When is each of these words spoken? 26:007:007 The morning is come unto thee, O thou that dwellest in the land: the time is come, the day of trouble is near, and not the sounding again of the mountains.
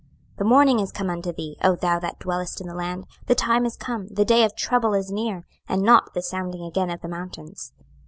26:007:007 0.31 0.37
The 0.39 0.45
morning 0.45 0.79
is 0.79 0.91
come 0.91 1.09
unto 1.11 1.31
thee, 1.31 1.57
O 1.63 1.75
thou 1.75 1.99
that 1.99 2.17
dwellest 2.17 2.59
in 2.59 2.65
the 2.65 2.73
land: 2.73 3.05
the 3.27 3.35
time 3.35 3.67
is 3.67 3.77
come, 3.77 4.07
the 4.07 4.25
day 4.25 4.43
of 4.43 4.55
trouble 4.55 4.95
is 4.95 5.11
near, 5.11 5.45
and 5.69 5.83
not 5.83 6.15
the 6.15 6.23
sounding 6.23 6.63
again 6.65 6.89
of 6.89 7.01
the 7.01 7.07
mountains. 7.07 7.71